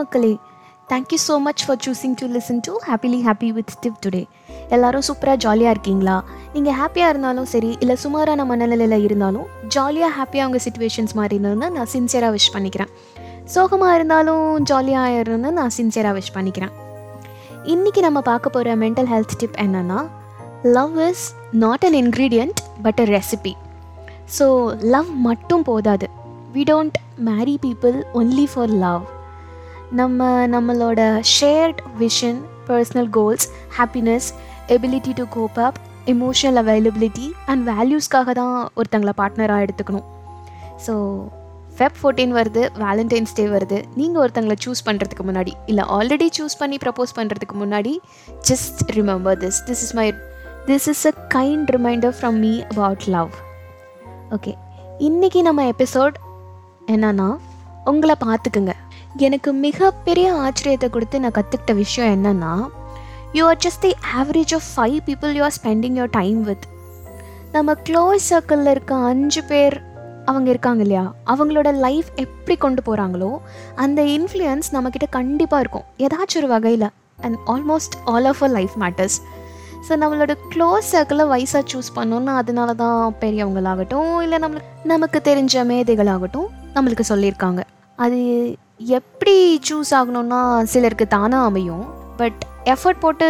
[0.00, 0.32] மக்களே
[0.90, 4.22] thank you so much for choosing to listen to happily happy with Steve today
[4.74, 6.16] எல்லாரும் சூப்பராக ஜாலியாக இருக்கீங்களா?
[6.54, 11.90] நீங்கள் ஹாப்பியாக இருந்தாலும் சரி இல்லை சுமாரான மனநிலையில் இருந்தாலும் ஜாலியாக ஹாப்பியாக உங்கள் சுச்சுவேஷன்ஸ் மாதிரி இருந்ததுன்னு நான்
[11.94, 12.90] சின்சியராக விஷ் பண்ணிக்கிறேன்.
[13.54, 16.74] சோகமாக இருந்தாலும் ஜாலியாக இருந்தது நான் சின்சியராக விஷ் பண்ணிக்கிறேன்.
[17.74, 20.00] இன்றைக்கி நம்ம பார்க்க போகிற மென்டல் ஹெல்த் டிப் என்னென்னா
[20.78, 21.24] love is
[21.64, 23.54] not an ingredient but a recipe
[24.38, 24.46] so
[24.94, 26.08] love மட்டும் போதாது.
[26.56, 26.98] We don't
[27.30, 29.02] marry people only for love
[29.98, 31.00] நம்ம நம்மளோட
[31.36, 33.46] shared vision personal goals
[33.78, 34.28] happiness
[34.74, 40.06] ability to cope up emotional availability and வேல்யூஸ்க்காக தான் ஒருத்தங்களை பார்ட்னராக எடுத்துக்கணும்.
[40.86, 40.94] So
[41.76, 43.84] Feb fourteen வருது Valentine's டே வருது.
[43.94, 47.94] நீங்கள் ஒருத்தங்களை சூஸ் பண்ணுறதுக்கு முன்னாடி இல்லை ஆல்ரெடி சூஸ் பண்ணி ப்ரப்போஸ் பண்ணுறதுக்கு முன்னாடி
[48.50, 50.12] just remember this this is my
[50.66, 53.32] this is a kind reminder from me about love
[54.30, 54.54] okay
[54.98, 56.16] இன்றைக்கி நம்ம எபிசோட்
[56.86, 57.28] என்னன்னா
[57.84, 58.72] உங்களை பார்த்துக்குங்க.
[59.16, 62.68] எனக்கு மிகப்பெரிய ஆச்சரியத்தை கொடுத்து நான் கற்றுக்கிட்ட விஷயம் என்னென்னா
[63.32, 66.66] you are just the average of five people you are spending your time with
[67.52, 69.88] நம்ம க்ளோஸ் சர்க்கிளில் இருக்க அஞ்சு பேர்
[70.24, 71.12] அவங்க இருக்காங்க இல்லையா?
[71.26, 73.38] அவங்களோட லைஃப் எப்படி கொண்டு போகிறாங்களோ
[73.74, 75.84] அந்த இன்ஃப்ளூயன்ஸ் நம்மக்கிட்ட கண்டிப்பாக இருக்கும்.
[75.98, 79.20] ஏதாச்சும் ஒரு வகையில் and almost all of a life matters
[79.88, 86.48] so நம்மளோட க்ளோஸ் சர்க்கிளை வயசாக சூஸ் பண்ணோன்னா அதனால தான் பெரியவங்களாகட்டும் இல்லை நம்மளுக்கு நமக்கு தெரிஞ்ச மேதைகளாகட்டும்
[86.74, 87.60] நம்மளுக்கு சொல்லியிருக்காங்க.
[87.96, 88.18] அது
[88.86, 91.86] எப்படி சூஸ் ஆகணும்னா சிலருக்கு தானாக அமையும்.
[92.16, 93.26] பட் எஃபர்ட் போட்டு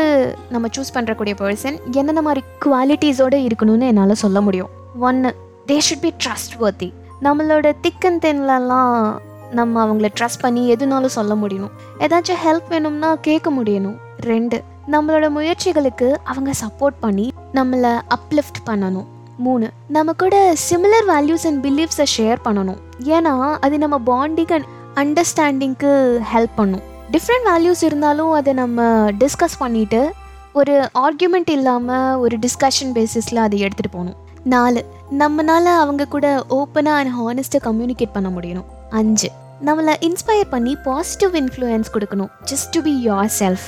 [0.51, 4.69] நம்ம சூஸ் பண்ணுறக்கூடிய பர்சன் என்னென்ன மாதிரி குவாலிட்டிஸோடு இருக்கணும்னு என்னால் சொல்ல முடியும்.
[4.99, 6.93] ஒன்று they should be trustworthy
[7.23, 9.17] நம்மளோட திக் அண்ட் தென்லலாம்
[9.51, 11.71] நம்ம அவங்கள ட்ரஸ்ட் பண்ணி எதுனாலும் சொல்ல முடியணும்.
[11.99, 13.97] ஏதாச்சும் ஹெல்ப் வேணும்னா கேட்க முடியணும்.
[14.21, 19.07] ரெண்டு நம்மளோட முயற்சிகளுக்கு அவங்க சப்போர்ட் பண்ணி நம்மளை அப்லிஃப்ட் பண்ணணும்.
[19.37, 22.81] மூணு நம்ம கூட சிமிலர் வேல்யூஸ் அண்ட் பிலீஃப்ஸை ஷேர் பண்ணணும்.
[23.05, 24.65] ஏன்னா அது நம்ம பாண்டிங் அண்ட்
[25.01, 25.91] அண்டர்ஸ்டாண்டிங்க்கு
[26.33, 26.83] ஹெல்ப் பண்ணும்.
[27.13, 28.83] டிஃப்ரெண்ட் வேல்யூஸ் இருந்தாலும் அதை நம்ம
[29.23, 30.01] டிஸ்கஸ் பண்ணிவிட்டு
[30.53, 30.75] ஒரு
[31.05, 34.19] ஆர்கியூமெண்ட் இல்லாமல் ஒரு டிஸ்கஷன் பேசிஸில் அதை எடுத்துகிட்டு போகணும்.
[34.45, 34.81] நாலு
[35.19, 36.27] நம்மளால் அவங்க கூட
[36.59, 38.69] ஓப்பனாக அண்ட் ஹானஸ்ட்டாக கம்யூனிகேட் பண்ண முடியணும்.
[38.91, 39.31] அஞ்சு
[39.65, 42.31] நம்மளை இன்ஸ்பயர் பண்ணி பாசிட்டிவ் இன்ஃப்ளூயன்ஸ் கொடுக்கணும்.
[42.51, 43.67] Just to be yourself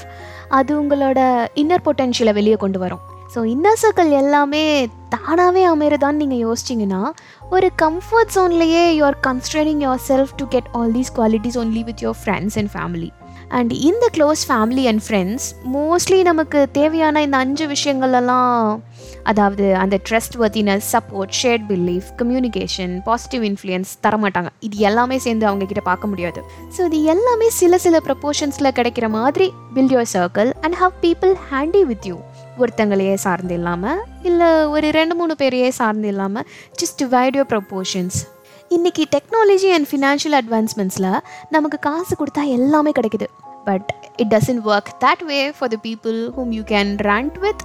[0.49, 1.21] அது உங்களோட
[1.62, 3.03] இன்னர் பொட்டென்ஷியலை வெளியே கொண்டு வரும்.
[3.34, 7.03] ஸோ இன்னர் சர்க்கிள் எல்லாமே தானாகவே அமைகிறதான்னு நீங்கள் யோசிச்சிங்கன்னா
[7.50, 12.16] ஒரு comfort ஜோன்லேயே you are constraining yourself to get all these qualities only with your
[12.25, 13.10] friends and family
[13.50, 18.81] and இந்த close family and friends mostly நமக்கு தேவையான இந்த அஞ்சு விஷயங்கள்லாம்
[19.22, 19.99] அதாவது அந்த
[20.37, 26.43] trustworthiness support shared belief communication positive influence தரமாட்டாங்க இது எல்லாமே சேர்ந்து அவங்க கிட்ட பார்க்க முடியாது.
[26.78, 31.82] ஸோ இது எல்லாமே சில சில ப்ரப்போர்ஷன்ஸில் கிடைக்கிற மாதிரி build your circle and have people handy
[31.82, 32.19] with you
[32.59, 36.47] ஒருத்தங்களையே சார்ந்து இல்லாமல் இல்லை ஒரு ரெண்டு மூணு பேரையே சார்ந்து இல்லாமல்
[36.81, 38.19] ஜஸ்ட் டிவைட் யோர் ப்ரப்போர்ஷன்ஸ்
[38.71, 41.11] இன்றைக்கி டெக்னாலஜி அண்ட் ஃபினான்ஷியல் அட்வான்ஸ்மெண்ட்ஸில்
[41.49, 43.29] நமக்கு காசு கொடுத்தா எல்லாமே கிடைக்குது.
[43.65, 47.62] But it doesn't work that way for the people whom you can rant with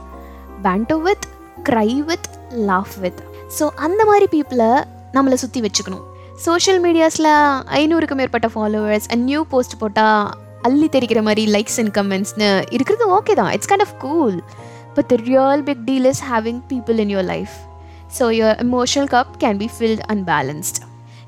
[0.65, 1.25] vent to with
[1.69, 2.27] cry with
[2.69, 3.21] laugh with
[3.59, 4.71] so அந்த மாதிரி பீப்புளை
[5.13, 6.05] நம்மளை சுற்றி வச்சுக்கணும்.
[6.45, 7.31] சோஷியல் மீடியாஸில்
[7.81, 10.27] ஐநூறுக்கு மேற்பட்ட ஃபாலோவர்ஸ் அண்ட் நியூ போஸ்ட் போட்டால்
[10.67, 13.51] அள்ளி தெரிக்கிற மாதிரி லைக்ஸ் அண்ட் கமெண்ட்ஸ்னு இருக்கிறது ஓகே தான்.
[13.51, 14.37] It's kind of cool
[14.97, 17.55] But the real big deal is having people in your life
[18.17, 20.79] so your emotional cup can be filled unbalanced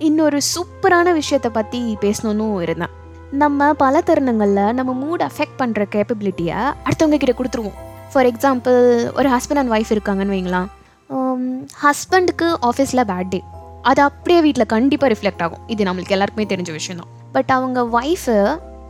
[0.07, 2.93] இன்னொரு சூப்பரான விஷயத்தை பற்றி பேசணும்னு இருந்தேன்.
[3.41, 7.77] நம்ம பல தருணங்களில் நம்ம மூட் அஃபெக்ட் பண்ணுற கேப்பபிலிட்டியை அடுத்தவங்க கிட்ட கொடுத்துருவோம்.
[8.13, 8.79] ஃபார் எக்ஸாம்பிள்
[9.19, 10.61] ஒரு ஹஸ்பண்ட் அண்ட் ஒய்ஃப் இருக்காங்கன்னு வைங்களா
[11.83, 13.41] ஹஸ்பண்டுக்கு ஆஃபீஸில் பேட் டே
[13.91, 15.63] அது அப்படியே வீட்டில் கண்டிப்பாக ரிஃப்ளெக்ட் ஆகும்.
[15.73, 17.11] இது நம்மளுக்கு எல்லாருக்குமே தெரிஞ்ச விஷயம் தான்.
[17.37, 18.35] பட் அவங்க wife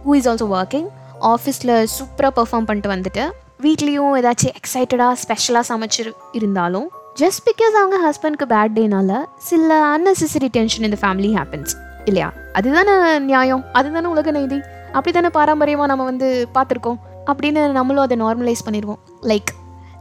[0.06, 0.90] who is also working
[1.34, 3.26] ஆஃபீஸில் சூப்பராக பெர்ஃபார்ம் பண்ணிட்டு வந்துட்டு
[3.64, 6.90] வீட்லேயும் ஏதாச்சும் எக்ஸைட்டடாக ஸ்பெஷலாக சமைச்சு இருந்தாலும்
[7.20, 11.70] ஜஸ்ட் பிகாஸ் அவங்க ஹஸ்பண்ட்க்கு பேட் டேனால சில அன்னெசரி டென்ஷன் இந்த ஃபேமிலி ஹேப்பன்ஸ்
[12.06, 12.34] இல்லையா?
[12.54, 13.66] அதுதானே நியாயம்.
[13.74, 14.62] அதுதானே உலக நீதி.
[14.86, 16.96] அப்படி தானே பாரம்பரியமாக நம்ம வந்து பார்த்துருக்கோம்.
[17.26, 19.00] அப்படின்னு நம்மளும் அதை நார்மலைஸ் பண்ணிடுவோம்.
[19.22, 19.52] லைக்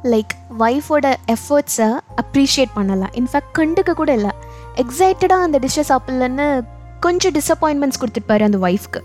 [0.03, 4.31] லைக் ஒய்ஃபோட எஃபர்ட்ஸை அப்ரிஷியேட் பண்ணலை இன்ஃபேக்ட் கண்டுக்க கூட இல்லை.
[4.77, 6.65] எக்ஸைட்டடாக அந்த டிஷ்ஷை சாப்பிட்லன்னு
[7.01, 9.01] கொஞ்சம் டிசப்பாயின்மெண்ட்ஸ் கொடுத்துருப்பாரு அந்த ஒய்ஃப்க்கு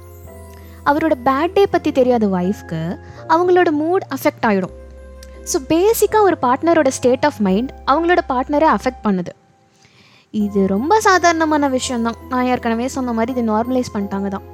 [0.90, 2.82] அவரோட பேட் டே பற்றி தெரியாத ஒய்ஃப்க்கு
[3.34, 4.76] அவங்களோட மூட் அஃபெக்ட் ஆகிடும்
[5.52, 9.32] ஸோ பேசிக்காக ஒரு பார்ட்னரோட ஸ்டேட் ஆஃப் மைண்ட் அவங்களோட பார்ட்னரை அஃபெக்ட் பண்ணுது.
[10.34, 14.46] இது ரொம்ப சாதாரணமான விஷயந்தான் நான் ஏற்கனவே சொன்ன மாதிரி இது நார்மலைஸ் பண்ணிட்டாங்க தான்.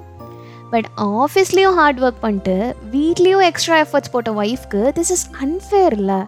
[0.73, 0.87] பட்
[1.23, 2.55] ஆஃபீஸ்லேயும் ஹார்ட் ஒர்க் பண்ணிட்டு
[2.95, 6.19] வீட்லேயும் எக்ஸ்ட்ரா எஃபர்ட்ஸ் போட்ட ஒய்ஃப்க்கு திஸ் இஸ் அன்ஃபேர் இல்லை.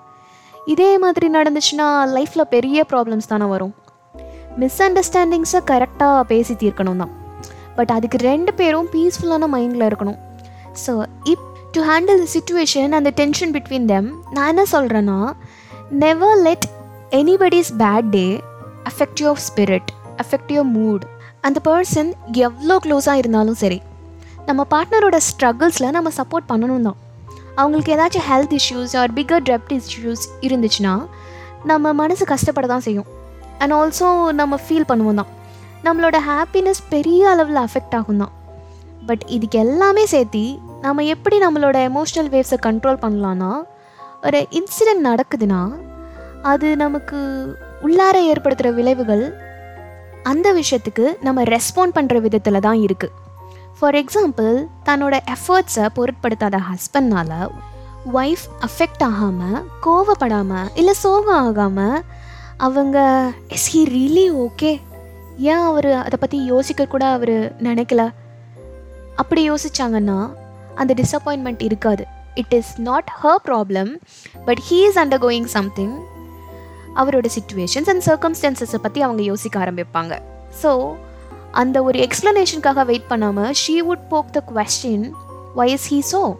[0.73, 1.87] இதே மாதிரி நடந்துச்சுன்னா
[2.17, 3.73] லைஃப்பில் பெரிய ப்ராப்ளம்ஸ் தானே வரும்.
[4.61, 7.13] மிஸ் அண்டர்ஸ்டாண்டிங்ஸை கரெக்டாக பேசி தீர்க்கணும் தான்.
[7.77, 10.19] பட் அதுக்கு ரெண்டு பேரும் பீஸ்ஃபுல்லான மைண்டில் இருக்கணும்.
[10.83, 10.93] So
[11.33, 11.45] if
[11.75, 15.19] to handle the situation அந்த டென்ஷன் பிட்வீன் தெம் நான் என்ன சொல்கிறேன்னா
[16.03, 16.67] never let
[17.21, 18.27] anybody's bad day
[18.91, 19.89] affect your spirit
[20.23, 21.05] affect your mood
[21.47, 22.09] அந்த பர்சன்
[22.47, 23.79] எவ்வளோ க்ளோஸாக இருந்தாலும் சரி
[24.47, 26.97] நம்ம பார்ட்னரோட ஸ்ட்ரகிள்ஸில் நம்ம சப்போர்ட் பண்ணணும் தான்.
[27.61, 30.93] அவங்களுக்கு ஏதாச்சும் ஹெல்த் இஷ்யூஸ் ஆர் பிகர் டெப்ட் இஷ்யூஸ் இருந்துச்சுன்னா
[31.71, 33.07] நம்ம மனசு கஷ்டப்பட தான் செய்யும்.
[33.61, 34.07] அண்ட் ஆல்சோ
[34.39, 35.29] நம்ம ஃபீல் பண்ணுவோம் தான்.
[35.85, 38.33] நம்மளோட ஹாப்பினஸ் பெரிய அளவில் அஃபெக்ட் ஆகும் தான்
[39.07, 40.43] பட் இதுக்கு எல்லாமே சேர்த்து
[40.81, 43.51] நம்ம எப்படி நம்மளோட எமோஷ்னல் வேவ்ஸை கண்ட்ரோல் பண்ணலான்னா
[44.23, 45.61] ஒரு இன்சிடெண்ட் நடக்குதுன்னா
[46.43, 47.17] அது நமக்கு
[47.81, 49.25] உள்ளார ஏற்படுத்துகிற விளைவுகள்
[50.23, 53.17] அந்த விஷயத்துக்கு நம்ம ரெஸ்பாண்ட் பண்ணுற விதத்தில் தான் இருக்குது
[53.79, 54.51] ஃபார் எக்ஸாம்பிள்
[54.85, 57.35] தன்னோட எஃபர்ட்ஸை பொருட்படுத்தாத ஹஸ்பண்ட்னால்
[58.15, 61.97] ஒய்ஃப் அஃபெக்ட் ஆகாமல் கோவப்படாமல் இல்லை சோகம் ஆகாமல்
[62.57, 62.97] அவங்க
[63.47, 64.71] இஸ் ஹி ரியலி ஓகே
[65.37, 67.35] ஏன் அவர் அதை பற்றி யோசிக்க கூட அவர்
[67.67, 68.01] நினைக்கல?
[69.15, 70.19] அப்படி யோசிச்சாங்கன்னா
[70.75, 72.05] அந்த டிசப்பாயின்மெண்ட் இருக்காது.
[72.35, 73.91] It is not her problem
[74.45, 75.95] but he is undergoing something
[76.95, 80.13] அவரோட சுச்சுவேஷன்ஸ் அண்ட் சர்க்கம்ஸ்டான்சஸை பற்றி அவங்க யோசிக்க ஆரம்பிப்பாங்க.
[80.61, 80.71] ஸோ
[81.51, 85.11] அந்த ஒரு எக்ஸ்ப்ளனேஷனுக்காக வெயிட் பண்ணாமல் she would poke the question
[85.55, 86.37] why is he so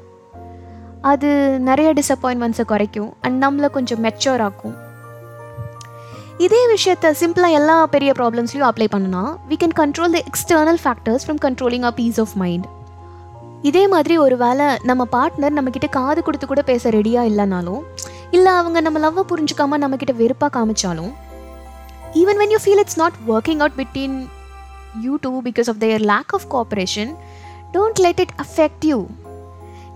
[1.01, 4.75] அது நிறைய டிசப்பாயின்மெண்ட்ஸை குறைக்கும் அண்ட் நம்மளை கொஞ்சம் மெச்சோர் ஆக்கும்.
[6.41, 11.41] இதே விஷயத்த சிம்பிளாக எல்லா பெரிய ப்ராப்ளம்ஸ்லையும் அப்ளை பண்ணனா we can control the external factors from
[11.43, 12.67] controlling a piece of mind
[13.63, 17.81] இதே மாதிரி ஒரு வேளை நம்ம பார்ட்னர் நம்மக்கிட்ட காது கொடுத்து கூட பேச ரெடியாக இல்லைனாலும்
[18.31, 21.11] இல்லை அவங்க நம்ம லவ்வை புரிஞ்சுக்காம நம்மக்கிட்ட வெறுப்பாக காமிச்சாலும்
[22.15, 24.15] even when you feel it's not working out between
[25.03, 27.11] you two because of their lack of cooperation
[27.71, 28.99] don't let it affect you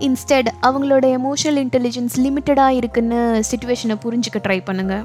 [0.00, 3.20] instead அவங்களோட எமோஷனல் இன்டெலிஜென்ஸ் லிமிட்டடாக இருக்குன்னு
[3.50, 5.04] சுச்சுவேஷனை புரிஞ்சுக்க ட்ரை பண்ணுங்கள்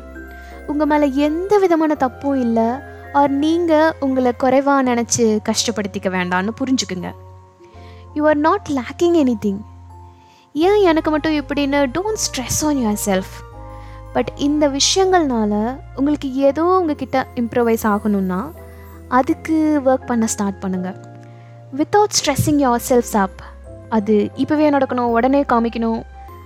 [0.68, 2.70] உங்கள் மேலே எந்த விதமான தப்பும் இல்லை.
[3.14, 7.12] ஆர் நீங்கள் உங்களை குறைவாக நினச்சி கஷ்டப்படுத்திக்க வேண்டாம்னு புரிஞ்சுக்குங்க.
[8.14, 9.62] You are not lacking anything
[10.54, 13.34] ஏன் எனக்கு மட்டும் இப்படின்னு don't stress on yourself
[14.14, 18.52] but இந்த விஷயங்கள்னால உங்களுக்கு ஏதோ உங்ககிட்ட இம்ப்ரவைஸ் ஆகணும்னா
[19.08, 20.98] அதுக்கு ஒர்க் பண்ண ஸ்டார்ட் பண்ணுங்கள்
[21.78, 23.42] without stressing yourselves up
[23.90, 26.02] அது இப்போவே நடக்கணும் உடனே காமிக்கணும்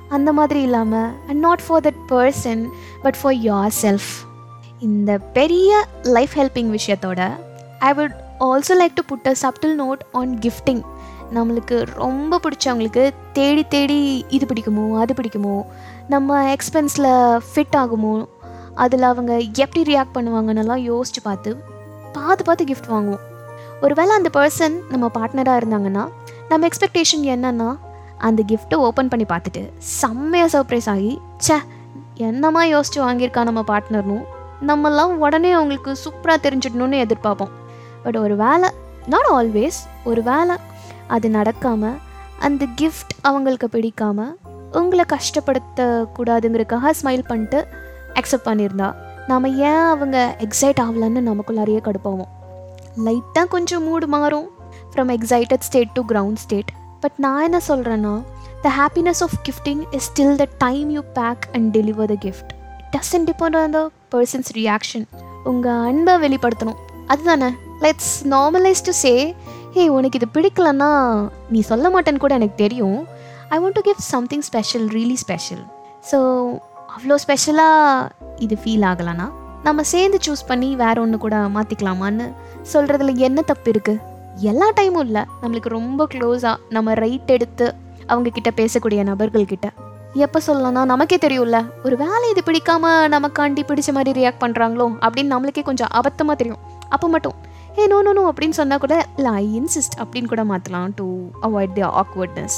[0.10, 2.69] அந்த மாதிரி இல்லாமல் and not for that person
[3.02, 3.34] but for
[3.81, 4.10] yourself
[4.80, 7.31] இந்த பெரிய லைஃப் ஹெல்பிங் விஷயத்தோட
[7.80, 10.81] I would also like to put a subtle note on gifting
[11.34, 15.66] நம்மளுக்கு ரொம்ப பிடிச்சவங்களுக்கு தேடி தேடி இது பிடிக்குமோ அது பிடிக்குமோ
[16.07, 18.28] நம்ம எக்ஸ்பென்ஸில் ஃபிட் ஆகுமோ
[18.75, 21.56] அதில் அவங்க எப்படி ரியாக்ட் பண்ணுவாங்கன்னெல்லாம் யோசித்து பார்த்து
[22.13, 23.19] பார்த்து பார்த்து கிஃப்ட் வாங்குவோம்.
[23.81, 26.07] ஒருவேளை அந்த பர்சன் நம்ம பார்ட்னராக இருந்தாங்கன்னா
[26.50, 27.78] நம்ம எக்ஸ்பெக்டேஷன் என்னன்னா
[28.18, 31.58] அந்த கிஃப்ட்டை ஓப்பன் பண்ணி பார்த்துட்டு செம்மையாக சர்ப்ரைஸ் ஆகி ச்சே
[32.14, 34.24] என்னமா யோசிச்சு வாங்கியிருக்கா நம்ம பார்ட்னர்னும்
[34.68, 37.52] நம்மெல்லாம் உடனே அவங்களுக்கு சூப்பராக தெரிஞ்சிடணும்னு எதிர்பார்ப்போம்.
[38.04, 38.70] பட் ஒரு வேலை
[39.08, 40.56] நாட் ஆல்வேஸ் ஒரு வேலை
[41.08, 41.98] அது நடக்காமல்
[42.40, 44.24] அந்த கிஃப்ட் அவங்களுக்கு பிடிக்காம
[44.72, 47.68] உங்களை கஷ்டப்படுத்தக்கூடாதுங்கிறதுக்காக ஸ்மைல் பண்ணிட்டு
[48.14, 48.96] அக்செப்ட் பண்ணியிருந்தா
[49.28, 52.32] நாம் ஏன் அவங்க எக்ஸைட் ஆகலன்னு நமக்குள்ளாரையே கடுப்பாவோம்
[53.06, 54.50] லைட்டாக கொஞ்சம் மூடு மாறும்.
[54.92, 56.72] From excited state to ground state
[57.06, 58.13] but நான் என்ன சொல்கிறேன்னா
[58.62, 62.52] the happiness of gifting is still the time you pack and deliver the gift
[62.86, 65.06] it in depend on the person's reaction
[65.44, 66.80] உங்கள் அன்பை வெளிப்படுத்தணும்.
[67.07, 67.50] அதுதானே?
[67.81, 69.36] Let's normalise to say
[69.74, 70.90] hey உனக்கு இது பிடிக்கலன்னா
[71.50, 73.07] நீ சொல்ல மாட்டேன்னு கூட எனக்கு தெரியும்.
[73.50, 75.63] I want to give something special really special
[76.12, 76.18] so
[76.96, 79.28] அவ்வளோ ஸ்பெஷலாக இது ஃபீல் ஆகலைன்னா
[79.63, 82.28] நம்ம சேர்ந்து சூஸ் பண்ணி வேற ஒன்று கூட மாற்றிக்கலாமான்னு
[82.74, 84.15] சொல்கிறதுல என்ன தப்பு இருக்குது
[84.51, 85.23] எல்லா டைமும் இல்லை.
[85.42, 87.68] நம்மளுக்கு ரொம்ப க்ளோஸாக நம்ம ரைட் எடுத்து
[88.11, 89.68] அவங்க கிட்ட பேசக்கூடிய நபர்கள்கிட்ட.
[90.25, 95.63] எப்போ சொல்லலாம்னா நமக்கே தெரியும்ல ஒரு வேலை இது பிடிக்காம நமக்காண்டி பிடிச்ச மாதிரி ரியாக்ட் பண்ணுறாங்களோ அப்படின்னு நம்மளுக்கே
[95.69, 96.61] கொஞ்சம் அபத்தமாக தெரியும்.
[96.89, 97.35] அப்போ மட்டும்
[97.80, 101.07] ஏ நோ நோ நோ அப்படின்னு சொன்னால் கூட இல்லை ஐ இன்சிஸ்ட் அப்படின்னு கூட மாற்றலாம் to
[101.47, 102.57] avoid the awkwardness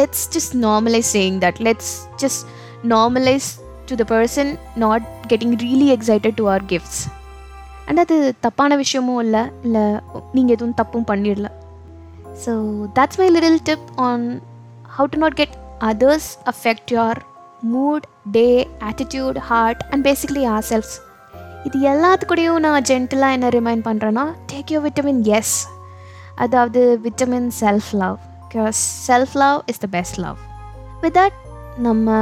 [0.00, 1.92] let's just normalize saying that let's
[2.24, 2.44] just
[2.94, 3.48] normalize
[3.90, 7.00] to the person not getting really excited to our gifts
[7.90, 8.16] and அது
[8.46, 9.84] தப்பான விஷயமும் இல்லை இல்லை
[10.36, 11.48] நீங்கள் எதுவும் தப்பும் பண்ணிடல.
[12.44, 12.52] So
[12.96, 14.24] that's my little tip on
[14.96, 15.54] how to not get
[15.90, 17.20] others affect your
[17.74, 18.04] mood
[18.36, 18.46] day
[18.90, 20.96] attitude heart and basically ourselves
[21.68, 25.56] இது எல்லாத்துக்கூடையும் நான் ஜென்டலாக என்ன ரிமைண்ட் பண்ணுறேன்னா டேக் யூர் விட்டமின் எஸ்
[26.44, 30.38] அதாவது vitamin self love because self love is the best love
[31.02, 31.36] with that
[31.86, 32.14] நம்ம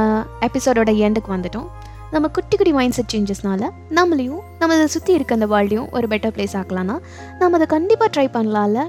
[0.47, 1.69] எபிசோடோட எண்டுக்கு வந்துட்டோம்.
[2.11, 6.33] நம்ம குட்டி குட்டி மைண்ட் செட் சேஞ்சஸ்னால நம்மளையும் நம்ம இதை சுற்றி இருக்க அந்த வேர்ல்டையும் ஒரு பெட்டர்
[6.37, 6.95] பிளேஸ் ஆக்கலாம்னா
[7.39, 8.81] நம்ம அதை கண்டிப்பாக ட்ரை பண்ணலாம்ல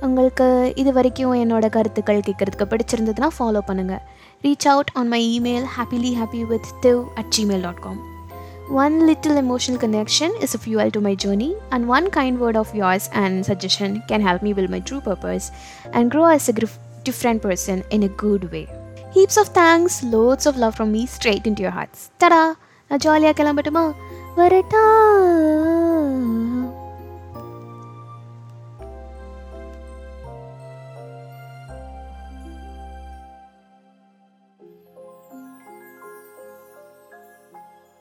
[0.00, 4.02] உங்களுக்கு இது வரைக்கும் என்னோட கருத்துக்கள் கேட்குறதுக்கு பிடிச்சிருந்ததுன்னா ஃபாலோ பண்ணுங்கள்
[4.44, 8.02] reach out on my email happily happy with div at Gmail dot com
[8.68, 12.74] One little emotional connection is a fuel to my journey, and one kind word of
[12.74, 15.44] yours and suggestion can help me build my true purpose
[15.92, 18.64] and grow as a grif- different person in a good way.
[19.14, 22.00] Heaps of thanks, loads of love from me straight into your hearts.
[22.18, 22.42] Ta-da!
[22.90, 23.84] நான் ஜாலியாக கிளம்பட்டுமா
[24.36, 24.84] வரட்டா